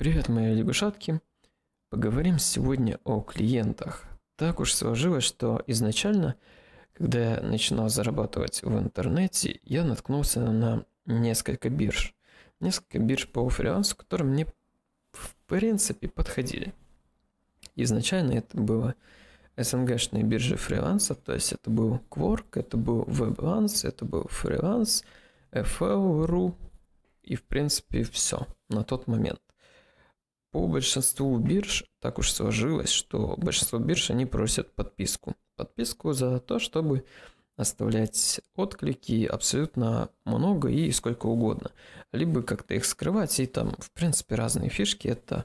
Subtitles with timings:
[0.00, 1.20] Привет, мои лягушатки!
[1.90, 4.06] Поговорим сегодня о клиентах.
[4.36, 6.36] Так уж сложилось, что изначально,
[6.94, 12.14] когда я начинал зарабатывать в интернете, я наткнулся на несколько бирж.
[12.60, 14.46] Несколько бирж по фрилансу, которые мне
[15.12, 16.72] в принципе подходили.
[17.76, 18.94] Изначально это было
[19.58, 25.04] СНГшные биржи фриланса, то есть это был Quark, это был WebLance, это был фриланс,
[25.52, 26.54] FL.ru
[27.22, 29.40] и в принципе все на тот момент.
[30.50, 35.36] По большинству бирж так уж сложилось, что большинство бирж они просят подписку.
[35.56, 37.04] Подписку за то, чтобы
[37.56, 41.70] оставлять отклики абсолютно много и сколько угодно.
[42.12, 45.44] Либо как-то их скрывать, и там, в принципе, разные фишки, это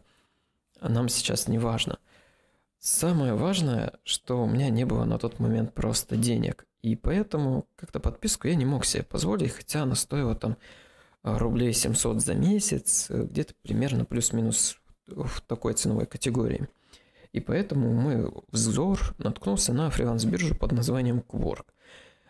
[0.81, 1.99] нам сейчас не важно.
[2.79, 7.99] Самое важное, что у меня не было на тот момент просто денег, и поэтому как-то
[7.99, 10.57] подписку я не мог себе позволить, хотя она стоила там
[11.23, 14.77] рублей 700 за месяц, где-то примерно плюс-минус
[15.07, 16.67] в такой ценовой категории.
[17.31, 21.65] И поэтому мой взор наткнулся на фриланс-биржу под названием Quark.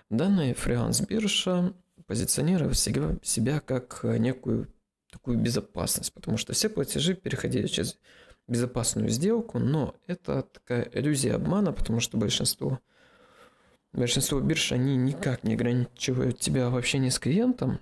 [0.10, 1.74] Данная фриланс-биржа
[2.08, 4.68] позиционировала себя как некую
[5.12, 7.98] такую безопасность, потому что все платежи переходили через
[8.48, 12.80] безопасную сделку, но это такая иллюзия обмана, потому что большинство,
[13.94, 17.80] большинство бирж, они никак не ограничивают тебя в общении с клиентом,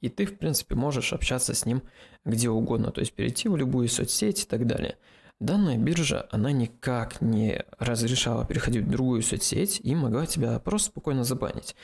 [0.00, 1.82] и ты, в принципе, можешь общаться с ним
[2.24, 4.96] где угодно, то есть перейти в любую соцсеть и так далее.
[5.38, 11.24] Данная биржа, она никак не разрешала переходить в другую соцсеть и могла тебя просто спокойно
[11.24, 11.76] забанить.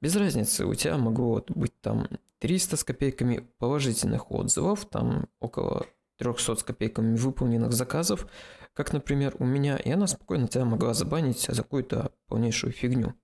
[0.00, 6.56] Без разницы, у тебя могло быть там 300 с копейками положительных отзывов, там около 300
[6.56, 8.26] с копейками выполненных заказов,
[8.72, 13.14] как, например, у меня, и она спокойно тебя могла забанить за какую-то полнейшую фигню.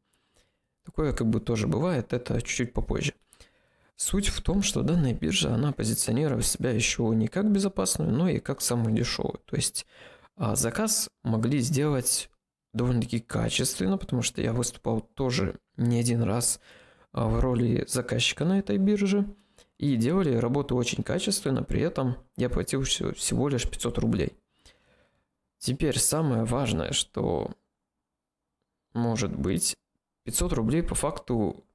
[0.84, 3.14] Такое как бы тоже бывает, это чуть-чуть попозже.
[3.96, 8.38] Суть в том, что данная биржа, она позиционирует себя еще не как безопасную, но и
[8.38, 9.40] как самую дешевую.
[9.46, 9.86] То есть
[10.36, 12.30] а, заказ могли сделать
[12.74, 16.60] довольно-таки качественно, потому что я выступал тоже не один раз
[17.12, 19.26] а, в роли заказчика на этой бирже.
[19.78, 24.32] И делали работу очень качественно, при этом я платил всего лишь 500 рублей.
[25.58, 27.50] Теперь самое важное, что
[28.96, 29.76] может быть,
[30.24, 31.65] 500 рублей по факту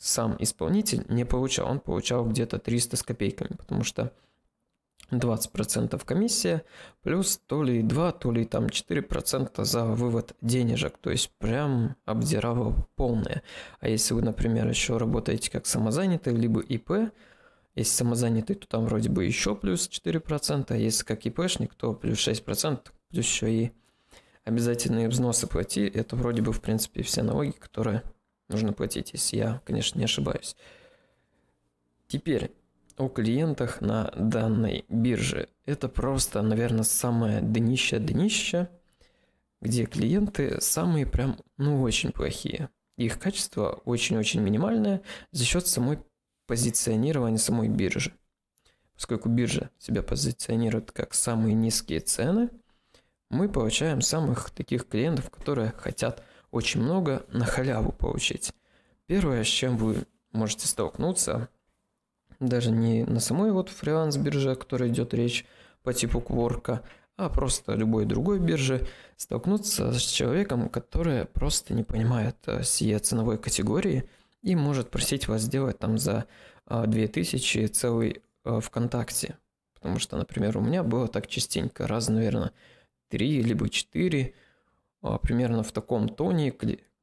[0.00, 4.12] сам исполнитель не получал, он получал где-то 300 с копейками, потому что
[5.10, 6.64] 20% комиссия,
[7.02, 12.88] плюс то ли 2, то ли там 4% за вывод денежек, то есть прям обдирало
[12.96, 13.42] полное.
[13.80, 17.12] А если вы, например, еще работаете как самозанятый, либо ИП,
[17.74, 22.26] если самозанятый, то там вроде бы еще плюс 4%, а если как ИПшник, то плюс
[22.26, 23.72] 6%, плюс еще и
[24.44, 28.02] обязательные взносы плати, это вроде бы в принципе все налоги, которые
[28.50, 30.56] нужно платить, если я, конечно, не ошибаюсь.
[32.08, 32.52] Теперь
[32.96, 35.48] о клиентах на данной бирже.
[35.64, 38.68] Это просто, наверное, самое днище днище,
[39.60, 42.68] где клиенты самые прям, ну, очень плохие.
[42.96, 45.02] Их качество очень-очень минимальное
[45.32, 45.98] за счет самой
[46.46, 48.12] позиционирования самой биржи.
[48.94, 52.50] Поскольку биржа себя позиционирует как самые низкие цены,
[53.30, 58.52] мы получаем самых таких клиентов, которые хотят очень много на халяву получить.
[59.06, 61.48] Первое, с чем вы можете столкнуться,
[62.38, 65.46] даже не на самой вот фриланс-бирже, о которой идет речь
[65.82, 66.82] по типу Кворка,
[67.16, 73.36] а просто любой другой бирже, столкнуться с человеком, который просто не понимает э, сие ценовой
[73.36, 74.08] категории
[74.42, 76.24] и может просить вас сделать там за
[76.66, 79.36] 2000 э, целый э, ВКонтакте.
[79.74, 82.52] Потому что, например, у меня было так частенько, раз, наверное,
[83.08, 84.49] 3 либо 4 а,
[85.22, 86.52] примерно в таком тоне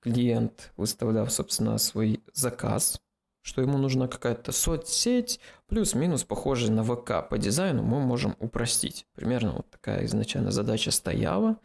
[0.02, 3.02] клиент выставлял, собственно, свой заказ,
[3.42, 9.06] что ему нужна какая-то соцсеть, плюс-минус похожая на ВК по дизайну, мы можем упростить.
[9.16, 11.58] Примерно вот такая изначально задача стояла.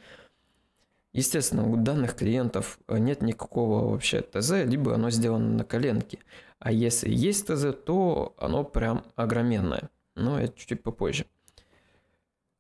[1.13, 6.21] Естественно, у данных клиентов нет никакого вообще ТЗ, либо оно сделано на коленке.
[6.59, 9.91] А если есть ТЗ, то оно прям огроменное.
[10.15, 11.27] Но это чуть-чуть попозже.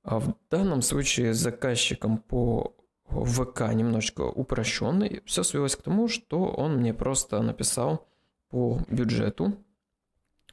[0.02, 2.74] А в данном случае заказчиком по
[3.12, 5.22] ВК немножечко упрощенный.
[5.24, 8.08] Все свелось к тому, что он мне просто написал
[8.50, 9.56] по бюджету,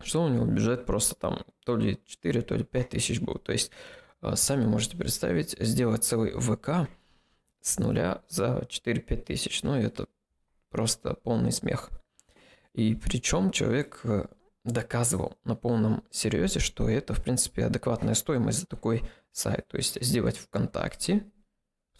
[0.01, 3.35] что у него бюджет просто там то ли 4, то ли 5 тысяч был.
[3.35, 3.71] То есть
[4.21, 6.89] э, сами можете представить, сделать целый ВК
[7.61, 9.63] с нуля за 4-5 тысяч.
[9.63, 10.07] Ну, это
[10.69, 11.89] просто полный смех.
[12.73, 14.27] И причем человек э,
[14.63, 19.67] доказывал на полном серьезе, что это, в принципе, адекватная стоимость за такой сайт.
[19.67, 21.25] То есть сделать ВКонтакте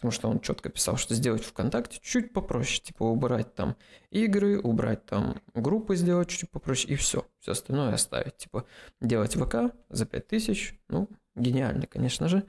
[0.00, 2.80] Потому что он четко писал, что сделать ВКонтакте чуть попроще.
[2.82, 3.76] Типа убрать там
[4.08, 7.26] игры, убрать там группы сделать чуть попроще и все.
[7.40, 8.38] Все остальное оставить.
[8.38, 8.64] Типа
[9.02, 10.80] делать ВК за 5000.
[10.88, 12.46] Ну, гениально, конечно же.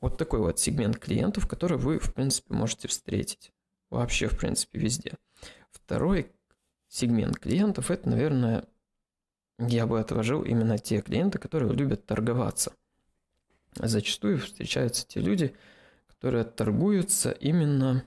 [0.00, 3.52] Вот такой вот сегмент клиентов, который вы, в принципе, можете встретить.
[3.90, 5.14] Вообще, в принципе, везде.
[5.72, 6.30] Второй
[6.86, 8.64] сегмент клиентов– это, наверное,
[9.58, 12.72] я бы отложил именно те клиенты, которые любят торговаться.
[13.74, 15.58] Зачастую встречаются те люди, которые
[16.20, 18.04] торгуются именно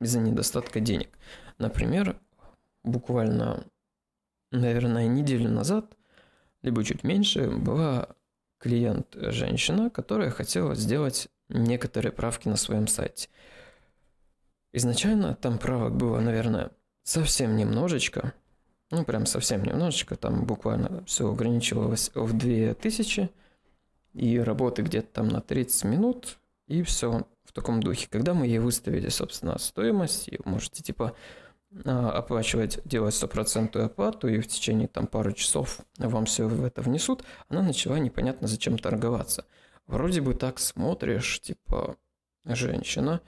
[0.00, 1.18] из-за недостатка денег.
[1.58, 2.18] Например,
[2.84, 3.64] буквально,
[4.50, 5.96] наверное, неделю назад,
[6.62, 8.08] либо чуть меньше, была
[8.58, 13.28] клиент-женщина, которая хотела сделать некоторые правки на своем сайте.
[14.72, 16.70] Изначально там правок было, наверное,
[17.02, 18.34] совсем немножечко,
[18.90, 23.30] ну прям совсем немножечко, там буквально все ограничивалось в 2000,
[24.14, 28.06] и работы где-то там на 30 минут, и все в таком духе.
[28.10, 31.16] Когда мы ей выставили, собственно, стоимость, и можете типа
[31.84, 36.82] а, оплачивать, делать стопроцентную оплату, и в течение там пару часов вам все в это
[36.82, 39.46] внесут, она начала непонятно зачем торговаться.
[39.86, 41.96] Вроде бы так смотришь, типа,
[42.44, 43.22] женщина,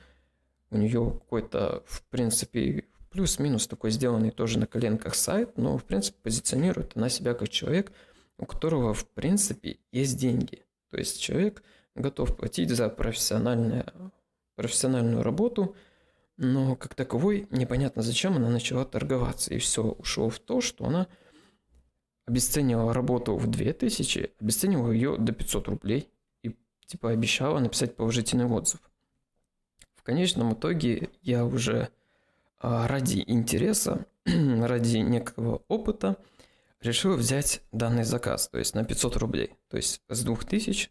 [0.71, 6.19] у нее какой-то, в принципе, плюс-минус такой сделанный тоже на коленках сайт, но, в принципе,
[6.23, 7.91] позиционирует она себя как человек,
[8.37, 10.65] у которого, в принципе, есть деньги.
[10.91, 11.63] То есть человек–
[11.95, 14.13] готов платить за профессиональную,
[14.57, 15.75] профессиональную работу,
[16.37, 19.53] но как таковой непонятно зачем она начала торговаться.
[19.53, 21.07] И все ушло в то, что она
[22.27, 26.09] обесценивала работу в 2000, обесценивала ее до 500 рублей
[26.43, 26.57] и
[26.87, 28.81] типа обещала написать положительный отзыв.
[29.95, 31.91] В конечном итоге я уже
[32.59, 36.17] а, ради интереса, ради некого опыта
[36.81, 39.55] решил взять данный заказ, то есть на 500 рублей.
[39.69, 40.91] То есть с 2000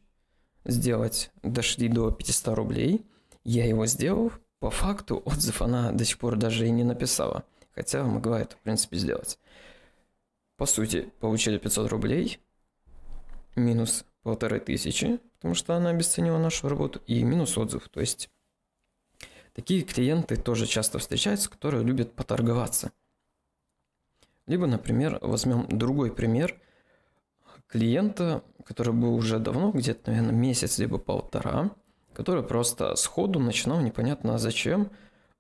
[0.66, 3.06] сделать, дошли до 500 рублей.
[3.44, 4.32] Я его сделал.
[4.60, 7.44] По факту отзыв она до сих пор даже и не написала.
[7.72, 9.40] Хотя могла это, в принципе, сделать.
[10.58, 12.40] По сути, получили 500 рублей.
[13.56, 17.02] Минус полторы тысячи, потому что она обесценила нашу работу.
[17.08, 17.88] И минус отзыв.
[17.90, 18.30] То есть
[19.54, 22.92] такие клиенты тоже часто встречаются, которые любят поторговаться.
[24.46, 26.60] Либо, например, возьмем другой пример–
[27.70, 31.72] клиента, который был уже давно, где-то, наверное, месяц либо полтора,
[32.14, 34.92] который просто сходу начинал непонятно зачем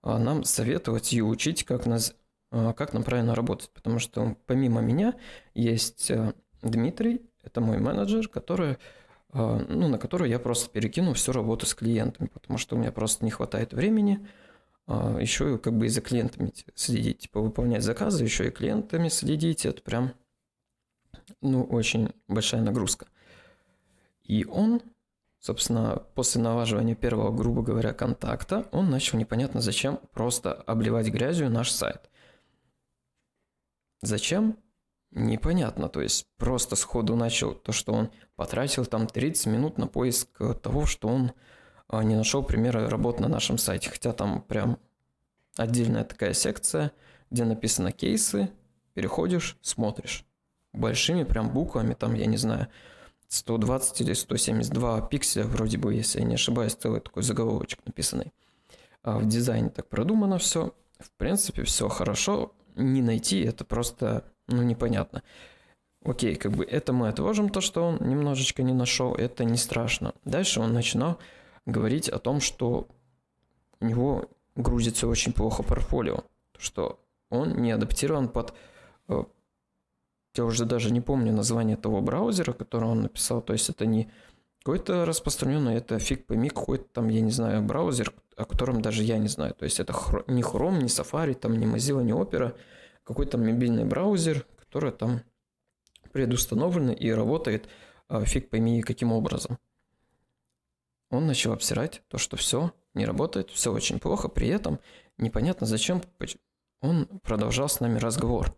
[0.01, 2.15] а, нам советовать и учить, как, нас,
[2.51, 3.69] а, как нам правильно работать.
[3.71, 5.15] Потому что помимо меня
[5.53, 8.77] есть э, Дмитрий, это мой менеджер, который,
[9.31, 12.91] а, ну, на который я просто перекину всю работу с клиентами, потому что у меня
[12.91, 14.25] просто не хватает времени
[15.19, 19.67] еще и как бы и за клиентами следить, типа выполнять заказы, еще и клиентами следить,
[19.67, 20.13] это прям
[21.41, 23.07] ну, очень большая нагрузка.
[24.23, 24.81] И он,
[25.39, 31.71] собственно, после налаживания первого, грубо говоря, контакта, он начал непонятно зачем просто обливать грязью наш
[31.71, 32.09] сайт.
[34.01, 34.57] Зачем?
[35.11, 40.29] Непонятно, то есть просто сходу начал то, что он потратил там 30 минут на поиск
[40.61, 41.31] того, что он
[41.87, 44.77] а, не нашел примеры работ на нашем сайте, хотя там прям
[45.57, 46.91] отдельная такая секция,
[47.31, 48.51] где написано кейсы,
[48.93, 50.28] переходишь, смотришь
[50.73, 52.67] большими прям буквами, там, я не знаю,
[53.29, 58.33] 120 или 172 пикселя, вроде бы, если я не ошибаюсь, целый такой заголовочек написанный.
[59.03, 60.73] А в дизайне так продумано все.
[60.99, 62.53] В принципе, все хорошо.
[62.75, 65.23] Не найти это просто, ну, непонятно.
[66.03, 70.13] Окей, как бы это мы отложим, то, что он немножечко не нашел, это не страшно.
[70.23, 71.19] Дальше он начинал
[71.65, 72.87] говорить о том, что
[73.79, 76.23] у него грузится очень плохо портфолио,
[76.57, 76.99] что
[77.29, 78.53] он не адаптирован под
[79.07, 79.23] э,
[80.35, 84.09] я уже даже не помню название того браузера, который он написал, то есть это не
[84.59, 89.17] какой-то распространенный, это фиг пойми, какой-то там, я не знаю, браузер, о котором даже я
[89.17, 89.53] не знаю.
[89.53, 89.93] То есть это
[90.27, 92.55] не Chrome, не Safari, там не Mozilla, не Opera,
[93.03, 95.21] какой-то мобильный браузер, который там
[96.11, 97.67] предустановлен и работает
[98.07, 99.57] а, фиг пойми каким образом.
[101.09, 104.79] Он начал обсирать то, что все не работает, все очень плохо, при этом
[105.17, 106.03] непонятно зачем
[106.81, 108.55] он продолжал с нами разговор.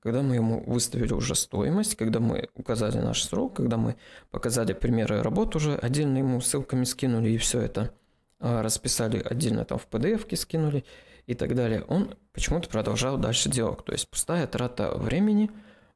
[0.00, 3.96] Когда мы ему выставили уже стоимость, когда мы указали наш срок, когда мы
[4.30, 7.92] показали примеры работ уже, отдельно ему ссылками скинули и все это
[8.38, 10.84] а, расписали отдельно там в PDF скинули
[11.26, 13.84] и так далее, он почему-то продолжал дальше диалог.
[13.84, 15.50] То есть пустая трата времени,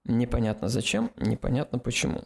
[0.04, 2.24] непонятно зачем, непонятно почему.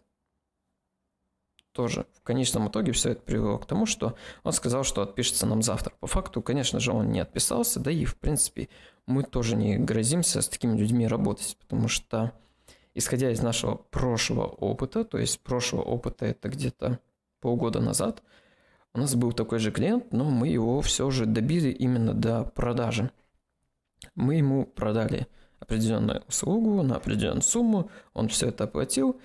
[1.79, 5.63] Тоже в конечном итоге все это привело к тому, что он сказал, что отпишется нам
[5.63, 5.93] завтра.
[6.01, 8.69] По факту, конечно же, он не отписался, да и в принципе
[9.07, 12.33] мы тоже не грозимся с такими людьми работать, потому что,
[12.95, 16.99] исходя из нашего прошлого опыта, то есть прошлого опыта это где-то
[17.41, 18.25] полгода назад,
[18.93, 23.13] У нас был такой же клиент, но мы его все же добили именно до продажи.
[24.17, 25.29] Мы ему продали
[25.61, 29.21] определенную услугу на определенную сумму, он все это оплатил,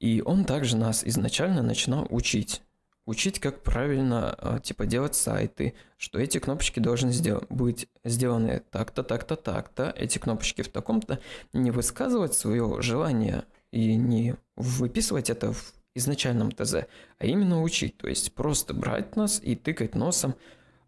[0.00, 2.62] и он также нас изначально начинал учить.
[3.06, 9.02] Учить, как правильно, а, типа, делать сайты, что эти кнопочки должны сдел- быть сделаны так-то,
[9.02, 11.20] так-то, так-то, эти кнопочки в таком-то,
[11.52, 16.86] не высказывать свое желание и не выписывать это в изначальном ТЗ,
[17.18, 20.34] а именно учить, то есть просто брать нас и тыкать носом,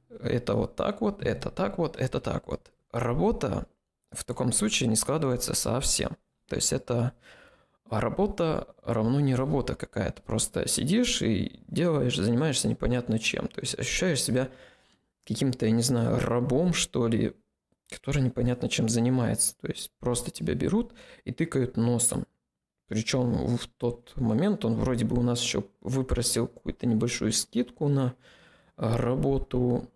[0.09, 2.71] это вот так вот, это так вот, это так вот.
[2.93, 3.67] Работа
[4.11, 6.17] в таком случае не складывается совсем.
[6.47, 7.13] То есть это
[8.01, 10.23] работа равно не работа какая-то.
[10.23, 13.49] Просто сидишь и делаешь, занимаешься непонятно чем.
[13.49, 14.49] То есть ощущаешь себя
[15.27, 17.35] каким-то, я не знаю, рабом, что ли,
[17.91, 19.57] который непонятно чем занимается.
[19.61, 20.93] То есть просто тебя берут
[21.25, 22.25] и тыкают носом.
[22.89, 28.15] Причем в тот момент он вроде бы у нас еще выпросил какую-то небольшую скидку на
[28.77, 29.89] работу,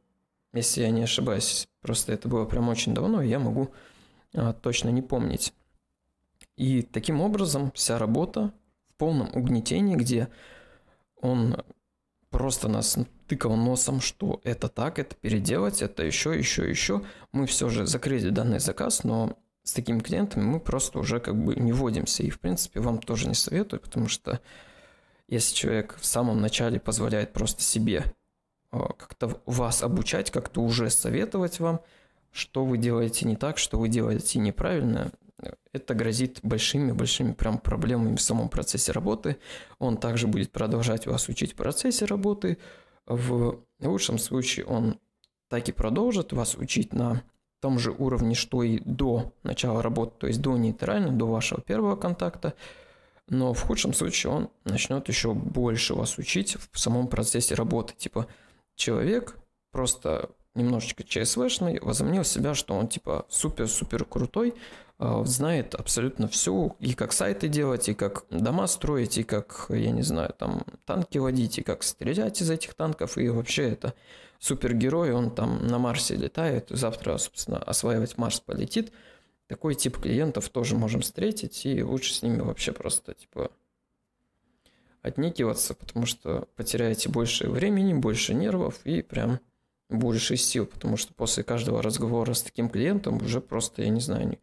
[0.53, 1.69] если я не ошибаюсь.
[1.83, 3.71] Просто это было прям очень давно, и я могу
[4.35, 5.53] а, точно не помнить.
[6.57, 8.53] И таким образом вся работа
[8.89, 10.29] в полном угнетении, где
[11.21, 11.63] он
[12.31, 17.03] просто нас тыкал носом, что это так, это переделать, это еще, еще, еще.
[17.33, 21.57] Мы все же закрыли данный заказ, но с такими клиентами мы просто уже как бы
[21.57, 22.23] не вводимся.
[22.23, 24.41] И, в принципе, вам тоже не советую, потому что
[25.29, 28.05] если человек в самом начале позволяет просто себе
[28.71, 31.81] а, как-то вас обучать, как-то уже советовать вам–
[32.37, 35.11] что вы делаете не так, что вы делаете неправильно,
[35.73, 39.37] это грозит большими-большими прям проблемами в самом процессе работы.
[39.79, 42.59] Он также будет продолжать вас учить в процессе работы.
[43.07, 44.99] В лучшем случае он
[45.49, 47.23] так и продолжит вас учить на
[47.61, 51.97] том же уровне, что и до начала работы, то есть до нейтрально, до вашего первого
[51.97, 52.55] контакта.
[53.29, 57.95] Но в худшем случае он начнет еще больше вас учить в самом процессе работы.
[57.97, 58.27] Типа
[58.77, 59.37] человек
[59.73, 64.55] просто немножечко ЧСВшный, возомнил себя, что он типа супер-супер крутой,
[64.99, 70.03] знает абсолютно все, и как сайты делать, и как дома строить, и как, я не
[70.03, 73.95] знаю, там танки водить, и как стрелять из этих танков, и вообще это
[74.39, 78.93] супергерой, он там на Марсе летает, завтра, собственно, осваивать Марс полетит.
[79.49, 83.51] Такой тип клиентов тоже можем встретить, и лучше с ними вообще просто, типа,
[85.03, 89.41] отникиваться, потому что потеряете больше времени, больше нервов, и прям
[89.89, 94.37] больше сил, потому что после каждого разговора с таким клиентом уже просто, я не знаю,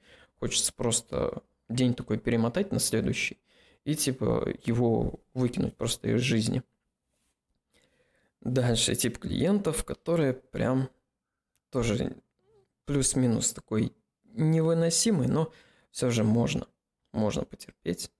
[0.43, 3.39] хочется просто день такой перемотать на следующий
[3.85, 6.63] и типа его выкинуть просто из жизни.
[8.41, 10.89] Дальше тип клиентов, которые прям
[11.69, 12.17] тоже
[12.83, 13.93] плюс-минус такой
[14.25, 15.49] невыносимый, но
[15.91, 16.67] все же можно,
[17.13, 18.11] можно потерпеть.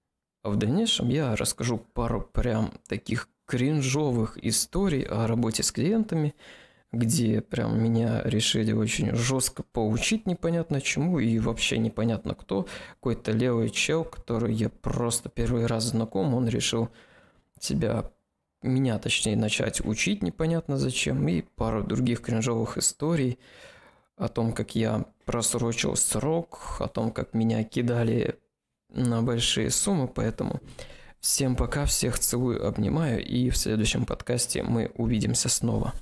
[0.44, 6.34] А в дальнейшем я расскажу пару прям таких кринжовых историй о работе с клиентами–
[6.94, 12.68] где прям меня решили очень жестко поучить непонятно чему и вообще непонятно кто.
[12.96, 16.90] Какой-то левый чел, который я просто первый раз знаком, он решил
[17.60, 18.12] себя,
[18.62, 21.28] меня точнее, начать учить непонятно зачем.
[21.28, 23.40] И пару других кринжовых историй
[24.16, 28.38] о том, как я просрочил срок, о том, как меня кидали
[28.90, 30.62] на большие суммы, поэтому
[31.20, 35.94] всем пока, всех целую, обнимаю, и в следующем подкасте мы увидимся снова.